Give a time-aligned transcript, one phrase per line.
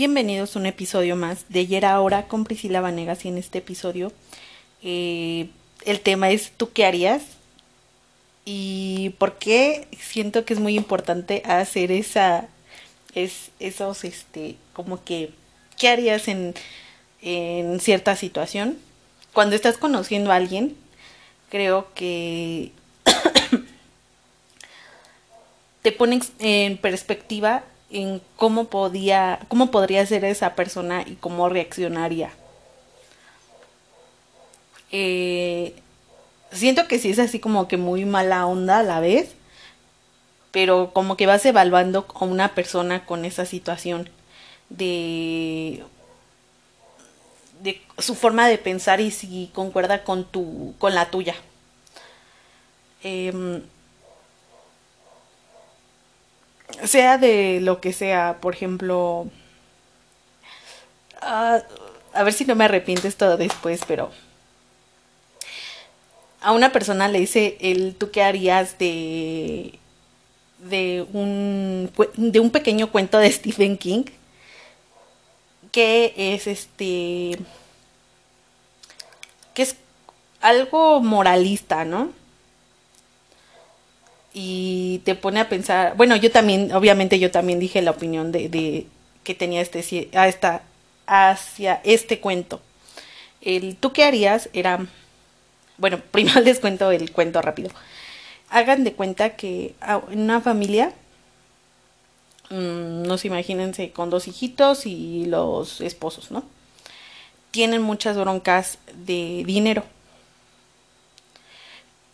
[0.00, 4.12] Bienvenidos a un episodio más de Ayer Ahora con Priscila Vanegas y en este episodio
[4.82, 5.50] eh,
[5.84, 7.22] el tema es ¿tú qué harías?
[8.46, 12.48] Y por qué siento que es muy importante hacer esa,
[13.14, 15.32] es, esos, este, como que,
[15.78, 16.54] ¿qué harías en,
[17.20, 18.78] en cierta situación?
[19.34, 20.78] Cuando estás conociendo a alguien,
[21.50, 22.72] creo que
[25.82, 32.30] te pones en perspectiva en cómo podía, cómo podría ser esa persona y cómo reaccionaría.
[34.92, 35.74] Eh,
[36.52, 39.34] siento que sí es así como que muy mala onda a la vez,
[40.52, 44.08] pero como que vas evaluando a una persona con esa situación
[44.68, 45.84] de
[47.62, 51.34] de su forma de pensar y si concuerda con tu con la tuya.
[53.02, 53.62] Eh,
[56.84, 59.26] sea de lo que sea, por ejemplo,
[61.22, 61.60] uh,
[62.12, 64.10] a ver si no me arrepiento esto después, pero
[66.40, 69.78] a una persona le dice el tú qué harías de
[70.58, 74.04] de un de un pequeño cuento de Stephen King
[75.72, 77.38] que es este
[79.54, 79.76] que es
[80.40, 82.12] algo moralista, ¿no?
[84.32, 88.48] Y te pone a pensar, bueno, yo también, obviamente yo también dije la opinión de,
[88.48, 88.86] de
[89.24, 90.62] que tenía este, a esta,
[91.06, 92.60] hacia este cuento.
[93.40, 94.86] El tú qué harías era,
[95.78, 97.70] bueno, primero les cuento el cuento rápido.
[98.50, 99.74] Hagan de cuenta que
[100.10, 100.92] en una familia,
[102.50, 106.44] mmm, no se imagínense, con dos hijitos y los esposos, ¿no?
[107.50, 109.84] Tienen muchas broncas de dinero.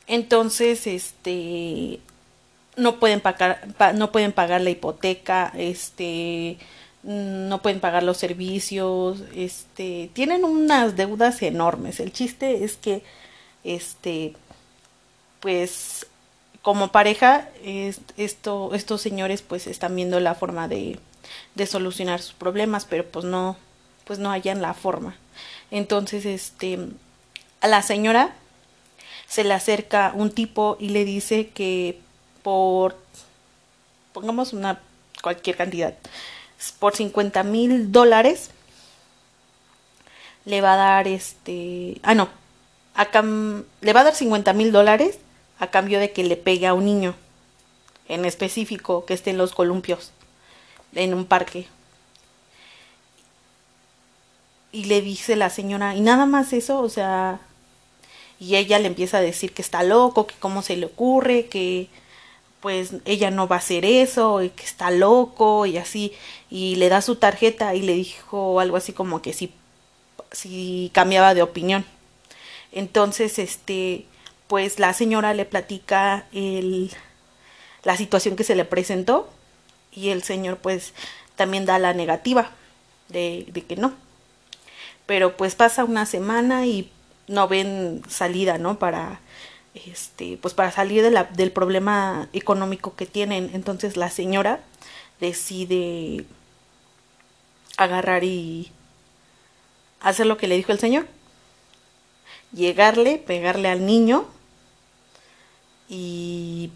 [0.06, 2.00] Entonces, este,
[2.76, 6.58] no pueden pagar, no pueden pagar la hipoteca, este,
[7.02, 12.00] no pueden pagar los servicios, este, tienen unas deudas enormes.
[12.00, 13.02] El chiste es que,
[13.64, 14.34] este,
[15.40, 16.06] pues,
[16.62, 17.48] como pareja,
[18.16, 20.98] esto, estos señores, pues, están viendo la forma de,
[21.54, 23.56] de solucionar sus problemas, pero pues no,
[24.04, 25.16] pues no hayan la forma.
[25.70, 26.78] Entonces, este,
[27.60, 28.34] a la señora
[29.28, 31.98] se le acerca un tipo y le dice que
[32.42, 32.96] por,
[34.12, 34.80] pongamos una
[35.22, 35.94] cualquier cantidad,
[36.78, 38.50] por 50 mil dólares,
[40.44, 42.28] le va a dar este, ah no,
[43.80, 45.18] le va a dar 50 mil dólares
[45.58, 47.14] a cambio de que le pegue a un niño
[48.08, 50.12] en específico que esté en los columpios,
[50.94, 51.66] en un parque.
[54.72, 57.40] Y le dice la señora, y nada más eso, o sea,
[58.38, 61.88] y ella le empieza a decir que está loco, que cómo se le ocurre, que
[62.60, 66.12] pues ella no va a hacer eso y que está loco y así.
[66.50, 69.52] Y le da su tarjeta y le dijo algo así como que si
[70.32, 71.84] si cambiaba de opinión.
[72.72, 74.06] Entonces este
[74.48, 76.92] pues la señora le platica el
[77.84, 79.30] la situación que se le presentó
[79.92, 80.92] y el señor pues
[81.36, 82.50] también da la negativa
[83.08, 83.94] de, de que no.
[85.06, 86.90] Pero pues pasa una semana y
[87.28, 89.20] no ven salida no para
[89.74, 93.50] este, pues para salir del problema económico que tienen.
[93.52, 94.60] Entonces la señora
[95.20, 96.24] decide
[97.76, 98.72] agarrar y
[100.00, 101.06] hacer lo que le dijo el señor.
[102.52, 104.26] Llegarle, pegarle al niño
[105.88, 106.70] y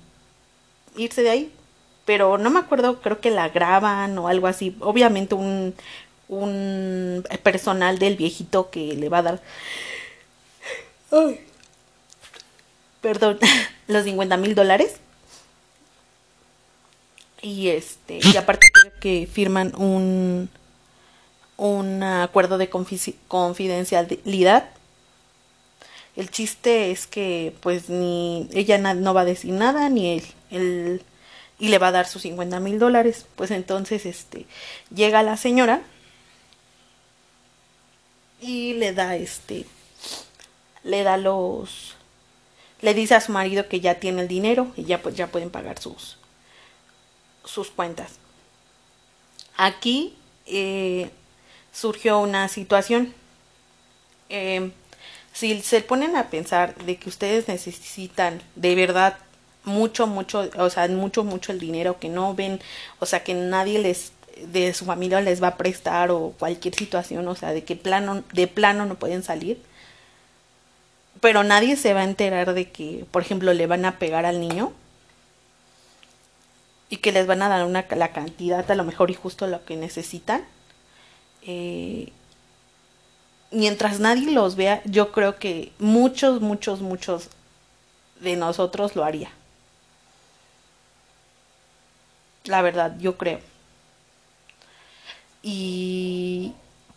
[0.97, 1.53] irse de ahí.
[2.05, 4.77] Pero no me acuerdo, creo que la graban o algo así.
[4.81, 5.75] Obviamente un,
[6.29, 9.43] un personal del viejito que le va a dar...
[13.01, 13.39] Perdón,
[13.89, 14.97] los 50 mil dólares.
[17.43, 18.69] Y este, y aparte
[19.01, 20.51] que firman un,
[21.57, 24.69] un acuerdo de confidencialidad.
[26.17, 31.03] El chiste es que pues ni ella no va a decir nada, ni él, él
[31.59, 33.25] y le va a dar sus 50 mil dólares.
[33.37, 34.45] Pues entonces este
[34.95, 35.81] llega la señora
[38.41, 39.65] y le da este
[40.83, 41.97] le da los
[42.81, 45.51] le dice a su marido que ya tiene el dinero y ya, pues, ya pueden
[45.51, 46.17] pagar sus,
[47.45, 48.13] sus cuentas.
[49.57, 50.17] Aquí
[50.47, 51.11] eh,
[51.73, 53.15] surgió una situación.
[54.31, 54.71] Eh,
[55.33, 59.19] si se ponen a pensar de que ustedes necesitan de verdad
[59.65, 62.61] mucho, mucho, o sea, mucho, mucho el dinero que no ven,
[62.99, 67.29] o sea, que nadie les de su familia les va a prestar o cualquier situación,
[67.29, 69.61] o sea, de que plano, de plano no pueden salir,
[71.21, 74.41] pero nadie se va a enterar de que, por ejemplo, le van a pegar al
[74.41, 74.73] niño
[76.89, 79.65] y que les van a dar una, la cantidad a lo mejor y justo lo
[79.65, 80.45] que necesitan.
[81.43, 82.13] eh,
[83.51, 87.29] mientras nadie los vea, yo creo que muchos, muchos, muchos
[88.21, 89.31] de nosotros lo haría.
[92.45, 93.41] La verdad, yo creo.
[95.43, 96.10] Y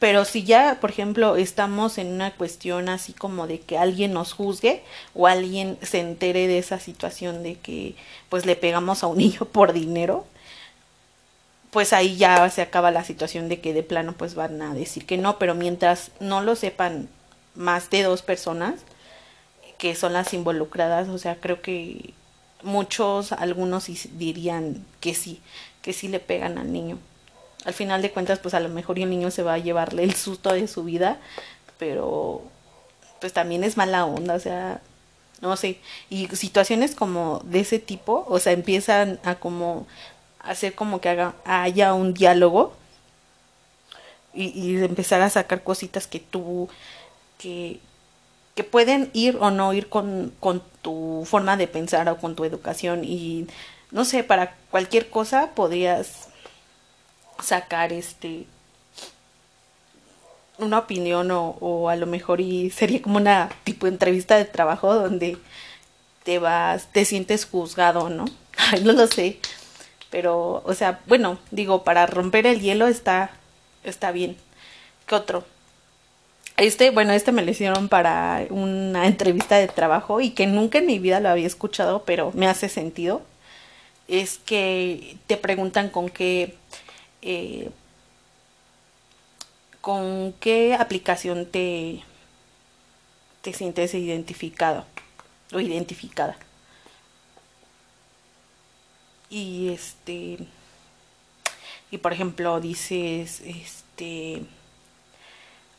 [0.03, 4.33] pero si ya, por ejemplo, estamos en una cuestión así como de que alguien nos
[4.33, 4.83] juzgue
[5.15, 7.95] o alguien se entere de esa situación de que
[8.27, 10.25] pues le pegamos a un niño por dinero,
[11.71, 15.05] pues ahí ya se acaba la situación de que de plano pues van a decir
[15.05, 17.07] que no, pero mientras no lo sepan
[17.55, 18.81] más de dos personas
[19.77, 22.13] que son las involucradas, o sea, creo que
[22.61, 25.39] muchos, algunos dirían que sí,
[25.81, 26.99] que sí le pegan al niño
[27.65, 30.15] al final de cuentas, pues a lo mejor el niño se va a llevarle el
[30.15, 31.17] susto de su vida,
[31.77, 32.43] pero
[33.19, 34.81] pues también es mala onda, o sea,
[35.41, 35.79] no sé,
[36.09, 39.87] y situaciones como de ese tipo, o sea, empiezan a como
[40.39, 42.73] hacer como que haga, haya un diálogo
[44.33, 46.69] y, y empezar a sacar cositas que tú,
[47.37, 47.79] que,
[48.55, 52.43] que pueden ir o no ir con, con tu forma de pensar o con tu
[52.45, 53.03] educación.
[53.03, 53.47] Y
[53.91, 56.29] no sé, para cualquier cosa podrías
[57.39, 58.45] sacar este
[60.59, 64.45] una opinión o, o, a lo mejor y sería como una tipo de entrevista de
[64.45, 65.37] trabajo donde
[66.23, 68.25] te vas, te sientes juzgado, ¿no?
[68.57, 69.39] Ay, no lo sé.
[70.09, 73.31] Pero, o sea, bueno, digo, para romper el hielo está,
[73.83, 74.37] está bien.
[75.07, 75.43] ¿Qué otro?
[76.57, 80.85] Este, bueno, este me lo hicieron para una entrevista de trabajo y que nunca en
[80.85, 83.23] mi vida lo había escuchado, pero me hace sentido.
[84.07, 86.55] Es que te preguntan con qué
[87.23, 87.71] eh,
[89.81, 92.03] con qué aplicación te,
[93.41, 94.85] te sientes identificado
[95.53, 96.37] o identificada.
[99.29, 100.37] Y este
[101.91, 104.43] y por ejemplo dices este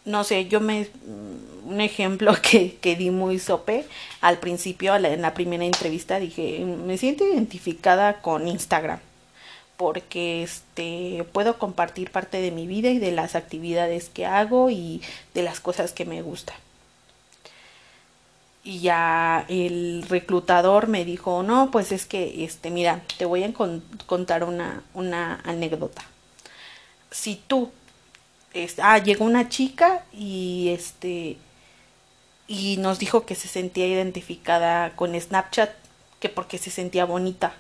[0.04, 0.88] no sé, yo me
[1.64, 3.86] un ejemplo que, que di muy sope
[4.20, 9.00] al principio en la primera entrevista dije, me siento identificada con Instagram
[9.76, 15.02] porque este puedo compartir parte de mi vida y de las actividades que hago y
[15.34, 16.56] de las cosas que me gustan.
[18.62, 23.52] Y ya el reclutador me dijo, "No, pues es que este, mira, te voy a
[24.06, 26.04] contar una una anécdota.
[27.10, 27.70] Si tú
[28.82, 31.36] ah, llegó una chica y este
[32.46, 35.70] y nos dijo que se sentía identificada con Snapchat,
[36.20, 37.54] que porque se sentía bonita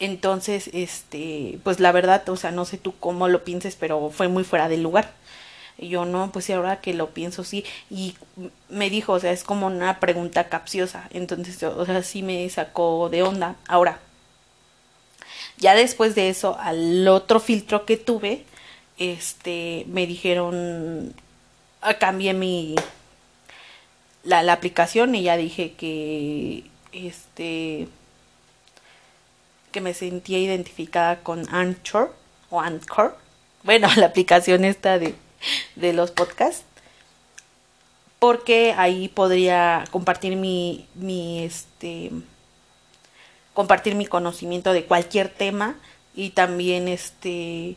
[0.00, 4.28] entonces, este, pues la verdad, o sea, no sé tú cómo lo pienses, pero fue
[4.28, 5.12] muy fuera del lugar.
[5.78, 7.64] Y yo no, pues ahora que lo pienso, sí.
[7.90, 8.14] Y
[8.70, 11.08] me dijo, o sea, es como una pregunta capciosa.
[11.12, 13.56] Entonces, o sea, sí me sacó de onda.
[13.68, 14.00] Ahora,
[15.58, 18.44] ya después de eso, al otro filtro que tuve,
[18.98, 21.14] este, me dijeron,
[21.82, 22.76] ah, cambié mi,
[24.24, 27.88] la aplicación y ya dije que, este,
[29.70, 32.14] que me sentía identificada con Anchor
[32.50, 33.16] o Anchor.
[33.62, 35.14] Bueno, la aplicación esta de,
[35.76, 36.64] de los podcasts.
[38.18, 42.10] Porque ahí podría compartir mi, mi, este,
[43.54, 45.76] compartir mi conocimiento de cualquier tema
[46.14, 47.76] y también, este,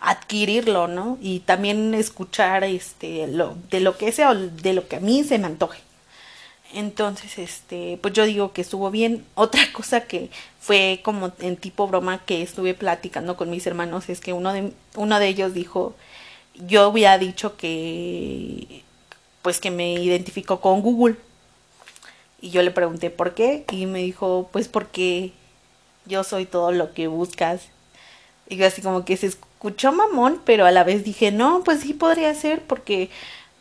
[0.00, 1.18] adquirirlo, ¿no?
[1.20, 5.24] Y también escuchar, este, lo, de lo que sea o de lo que a mí
[5.24, 5.80] se me antoje.
[6.76, 9.24] Entonces, este, pues yo digo que estuvo bien.
[9.34, 10.30] Otra cosa que
[10.60, 14.72] fue como en tipo broma que estuve platicando con mis hermanos es que uno de,
[14.94, 15.94] uno de ellos dijo,
[16.54, 18.82] yo había dicho que,
[19.40, 21.16] pues que me identificó con Google.
[22.42, 25.32] Y yo le pregunté por qué y me dijo, pues porque
[26.04, 27.62] yo soy todo lo que buscas.
[28.50, 31.80] Y yo así como que se escuchó mamón, pero a la vez dije, no, pues
[31.80, 33.08] sí podría ser porque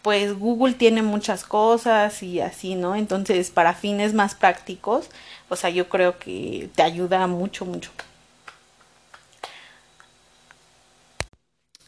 [0.06, 2.96] pues Google tiene muchas cosas y así, ¿no?
[2.96, 5.10] Entonces, para fines más prácticos,
[5.50, 7.90] o sea, yo creo que te ayuda mucho, mucho.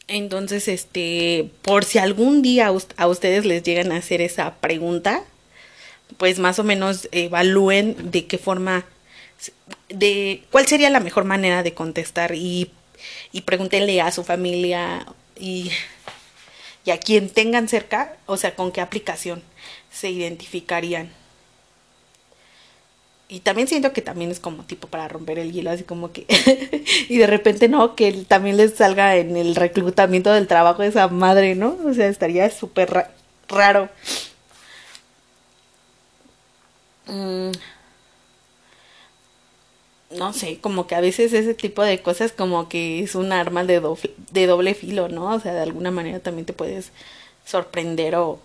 [0.08, 5.22] Entonces, este, por si algún día a ustedes les llegan a hacer esa pregunta,
[6.16, 8.84] pues más o menos evalúen de qué forma,
[9.90, 12.72] de cuál sería la mejor manera de contestar y,
[13.30, 15.06] y pregúntenle a su familia
[15.38, 15.70] y
[16.88, 19.42] y a quien tengan cerca, o sea, con qué aplicación
[19.92, 21.10] se identificarían.
[23.28, 26.24] Y también siento que también es como tipo para romper el hielo, así como que...
[27.10, 31.54] y de repente no, que también les salga en el reclutamiento del trabajo esa madre,
[31.56, 31.76] ¿no?
[31.84, 33.10] O sea, estaría súper
[33.48, 33.90] raro.
[37.06, 37.50] Mm.
[40.10, 43.64] No sé, como que a veces ese tipo de cosas como que es un arma
[43.64, 45.34] de doble, filo, ¿no?
[45.34, 46.92] O sea, de alguna manera también te puedes
[47.44, 48.40] sorprender o,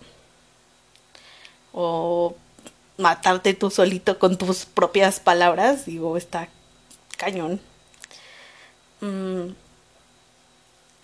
[1.72, 2.34] o
[2.98, 6.48] matarte tú solito con tus propias palabras, digo, está
[7.16, 7.60] cañón.
[9.00, 9.54] Mm,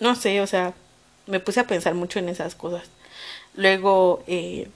[0.01, 0.75] no sé, o sea,
[1.27, 2.89] me puse a pensar mucho en esas cosas.
[3.55, 4.69] Luego, eh,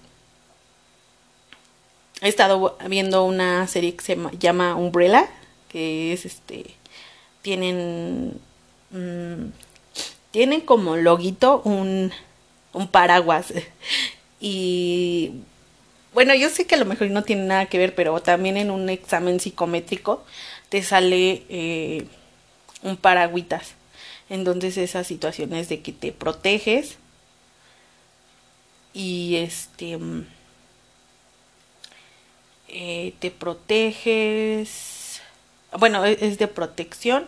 [2.20, 5.28] he estado viendo una serie que se llama Umbrella,
[5.74, 6.66] que es este,
[7.42, 8.40] tienen,
[8.90, 9.46] mm,
[10.30, 12.12] tienen como loguito un,
[12.72, 13.52] un paraguas.
[14.40, 15.32] y
[16.12, 18.70] bueno, yo sé que a lo mejor no tiene nada que ver, pero también en
[18.70, 20.22] un examen psicométrico
[20.68, 22.06] te sale eh,
[22.84, 23.74] un paragüitas.
[24.30, 26.98] Entonces esas situaciones de que te proteges
[28.92, 30.24] y este mm,
[32.68, 35.03] eh, te proteges
[35.78, 37.26] bueno e-, es de protección.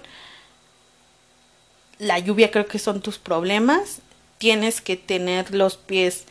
[1.98, 4.00] La lluvia creo que son tus problemas.
[4.38, 6.24] Tienes que tener los pies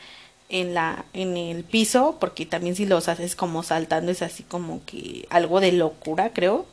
[0.50, 4.82] en la en el piso porque también si los haces como saltando es así como
[4.86, 6.66] que algo de locura creo.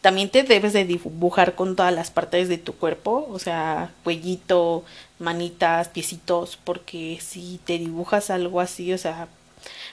[0.00, 4.82] También te debes de dibujar con todas las partes de tu cuerpo, o sea, cuellito,
[5.18, 9.28] manitas, piecitos, porque si te dibujas algo así, o sea,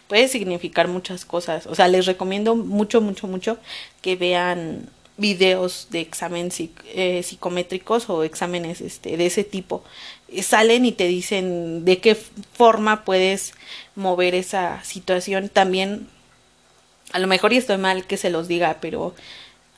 [0.07, 1.67] puede significar muchas cosas.
[1.67, 3.57] O sea, les recomiendo mucho, mucho, mucho
[4.01, 6.51] que vean videos de examen
[6.93, 9.83] eh, psicométricos o exámenes este, de ese tipo.
[10.29, 13.53] Eh, salen y te dicen de qué forma puedes
[13.95, 15.49] mover esa situación.
[15.49, 16.07] También,
[17.11, 19.15] a lo mejor y estoy mal que se los diga, pero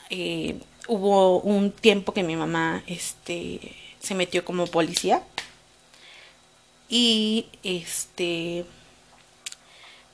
[0.09, 0.55] eh,
[0.87, 5.23] hubo un tiempo que mi mamá este, se metió como policía
[6.89, 8.65] y este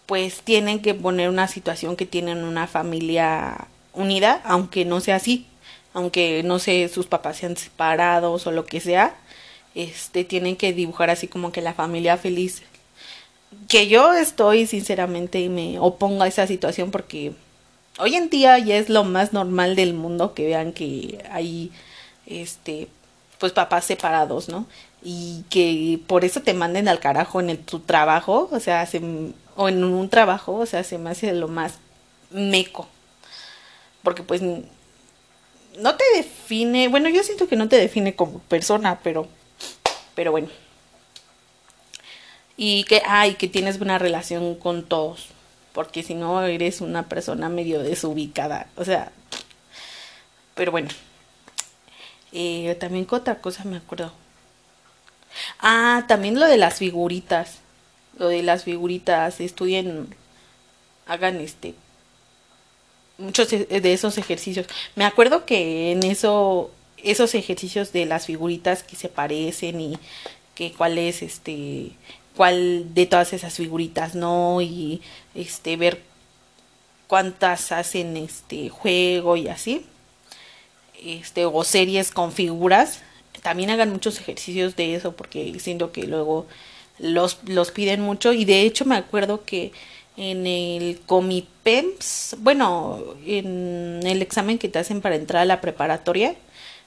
[0.06, 5.48] pues tienen que poner una situación que tienen una familia unida, aunque no sea así,
[5.94, 9.16] aunque no sé, sus papás sean separados o lo que sea,
[9.74, 12.64] este tienen que dibujar así como que la familia feliz.
[13.68, 17.34] Que yo estoy sinceramente y me opongo a esa situación porque
[17.98, 21.72] hoy en día ya es lo más normal del mundo que vean que hay
[22.26, 22.90] este
[23.40, 24.66] pues papás separados, ¿no?
[25.04, 28.86] Y que por eso te manden al carajo en el, tu trabajo, o sea,
[29.56, 31.76] o en un trabajo, o sea, se me hace lo más
[32.32, 32.88] meco.
[34.04, 39.28] Porque pues no te define, bueno, yo siento que no te define como persona, pero
[40.16, 40.50] pero bueno.
[42.58, 45.36] Y que ay, que tienes buena relación con todos
[45.76, 49.12] porque si no eres una persona medio desubicada, o sea,
[50.56, 50.88] pero bueno.
[52.32, 54.12] Eh, también otra cosa me acuerdo.
[55.60, 57.60] Ah, también lo de las figuritas.
[58.18, 60.08] Lo de las figuritas, estudien,
[61.06, 61.76] hagan este
[63.18, 64.68] muchos de esos ejercicios.
[64.96, 70.00] Me acuerdo que en eso esos ejercicios de las figuritas que se parecen y
[70.56, 71.92] que cuál es este
[72.36, 75.02] cuál de todas esas figuritas no y
[75.36, 76.02] este ver
[77.08, 79.86] cuántas hacen este juego y así
[81.04, 83.02] este o series con figuras
[83.42, 86.48] también hagan muchos ejercicios de eso porque siento que luego
[87.00, 89.72] los, los piden mucho y de hecho me acuerdo que
[90.18, 96.36] en el Comipems, bueno, en el examen que te hacen para entrar a la preparatoria,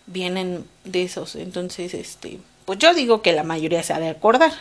[0.06, 1.36] vienen de esos.
[1.36, 4.52] Entonces, este, pues yo digo que la mayoría se ha de acordar.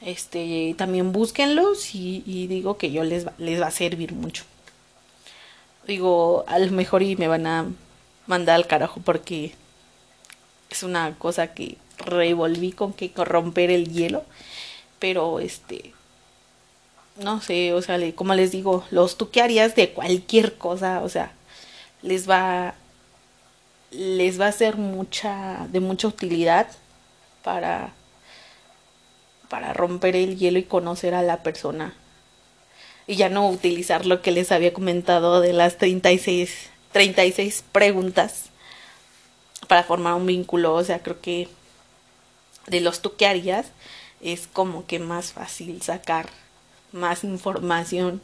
[0.00, 4.44] Este también búsquenlos y, digo que yo les va, les va a servir mucho.
[5.86, 7.66] Digo a lo mejor y me van a
[8.26, 9.54] mandar al carajo porque
[10.70, 14.24] es una cosa que revolví con que romper el hielo
[14.98, 15.92] pero este
[17.16, 21.32] no sé o sea como les digo los tú harías de cualquier cosa o sea
[22.02, 22.74] les va
[23.90, 26.68] les va a ser mucha de mucha utilidad
[27.42, 27.92] para
[29.48, 31.94] para romper el hielo y conocer a la persona.
[33.06, 38.44] Y ya no utilizar lo que les había comentado de las 36, 36 preguntas
[39.66, 40.74] para formar un vínculo.
[40.74, 41.48] O sea, creo que
[42.66, 43.66] de los tú que harías
[44.20, 46.28] es como que más fácil sacar
[46.92, 48.20] más información.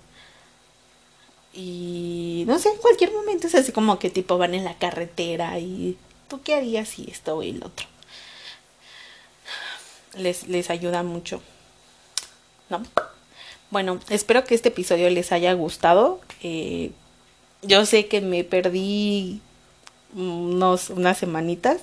[1.52, 5.58] Y no sé, en cualquier momento es así como que tipo van en la carretera
[5.58, 5.96] y
[6.28, 7.86] tú qué harías si esto o el otro
[10.16, 11.40] les, les ayuda mucho.
[12.70, 12.82] ¿No?
[13.70, 16.20] Bueno, espero que este episodio les haya gustado.
[16.42, 16.92] Eh,
[17.62, 19.40] yo sé que me perdí
[20.14, 21.80] unos, unas semanitas,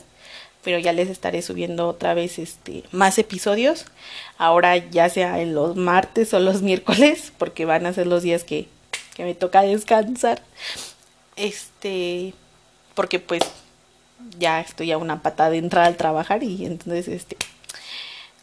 [0.64, 3.86] pero ya les estaré subiendo otra vez este más episodios.
[4.38, 8.44] Ahora ya sea en los martes o los miércoles, porque van a ser los días
[8.44, 8.68] que,
[9.16, 10.42] que me toca descansar.
[11.36, 12.34] Este,
[12.94, 13.42] porque pues
[14.38, 17.38] ya estoy a una patada de entrar al trabajar y entonces este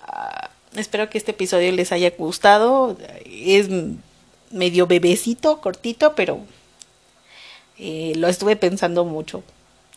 [0.03, 3.69] ah, espero que este episodio les haya gustado es
[4.51, 6.41] medio bebecito cortito pero
[7.79, 9.43] eh, lo estuve pensando mucho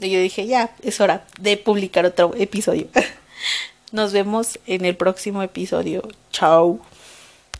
[0.07, 2.87] y yo dije ya es hora de publicar otro episodio.
[3.91, 6.07] Nos vemos en el próximo episodio.
[6.31, 6.79] Chao